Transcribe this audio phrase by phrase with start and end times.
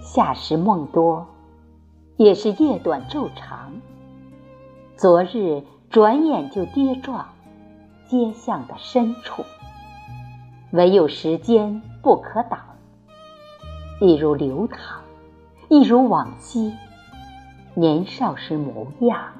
[0.00, 1.26] 夏时梦多，
[2.16, 3.72] 也是夜短昼长。
[4.96, 7.28] 昨日转眼就跌撞
[8.08, 9.44] 街巷的深处，
[10.72, 12.58] 唯有时间不可挡。
[14.00, 15.02] 一如流淌，
[15.68, 16.74] 一如往昔
[17.74, 19.32] 年少时模样。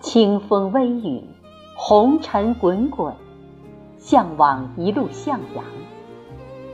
[0.00, 1.22] 清风微雨，
[1.76, 3.14] 红尘滚滚，
[3.98, 5.64] 向往一路向阳。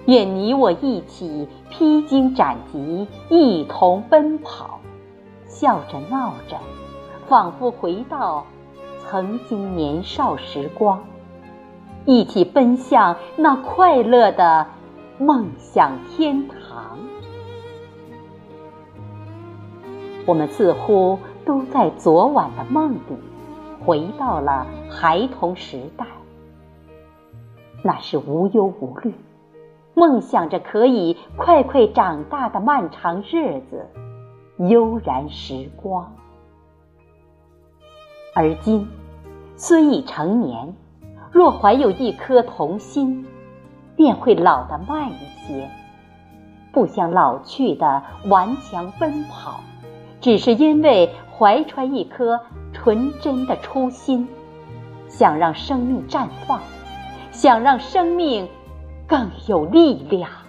[0.07, 4.81] 愿你我一起披荆斩棘，一同奔跑，
[5.47, 6.57] 笑着闹着，
[7.29, 8.45] 仿佛回到
[8.99, 11.05] 曾经年少时光，
[12.05, 14.67] 一起奔向那快乐的
[15.19, 16.99] 梦想天堂。
[20.27, 23.17] 我们似乎都在昨晚的梦里，
[23.85, 26.07] 回到了孩童时代，
[27.85, 29.15] 那是无忧无虑。
[29.95, 33.87] 梦想着可以快快长大的漫长日子，
[34.57, 36.13] 悠然时光。
[38.35, 38.89] 而今
[39.57, 40.75] 虽已成年，
[41.31, 43.27] 若怀有一颗童心，
[43.95, 45.71] 便会老得慢一些，
[46.73, 49.61] 不想老去的顽强奔跑，
[50.21, 52.41] 只是因为怀揣一颗
[52.73, 54.27] 纯真的初心，
[55.07, 56.59] 想让生命绽放，
[57.31, 58.49] 想让生命。
[59.13, 60.42] 更有力量。